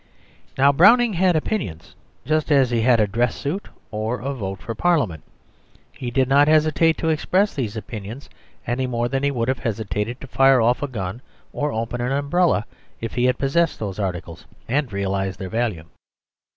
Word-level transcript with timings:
Now 0.57 0.71
Browning 0.71 1.13
had 1.13 1.35
opinions, 1.35 1.93
just 2.25 2.51
as 2.51 2.71
he 2.71 2.81
had 2.81 2.99
a 2.99 3.05
dress 3.05 3.35
suit 3.35 3.67
or 3.91 4.19
a 4.19 4.33
vote 4.33 4.59
for 4.59 4.73
Parliament. 4.73 5.21
He 5.91 6.09
did 6.09 6.27
not 6.27 6.47
hesitate 6.47 6.97
to 6.97 7.09
express 7.09 7.53
these 7.53 7.77
opinions 7.77 8.27
any 8.65 8.87
more 8.87 9.07
than 9.07 9.21
he 9.21 9.29
would 9.29 9.47
have 9.47 9.59
hesitated 9.59 10.19
to 10.21 10.25
fire 10.25 10.59
off 10.59 10.81
a 10.81 10.87
gun, 10.87 11.21
or 11.53 11.71
open 11.71 12.01
an 12.01 12.11
umbrella, 12.11 12.65
if 12.99 13.13
he 13.13 13.25
had 13.25 13.37
possessed 13.37 13.77
those 13.77 13.99
articles, 13.99 14.47
and 14.67 14.91
realised 14.91 15.37
their 15.37 15.49
value. 15.49 15.85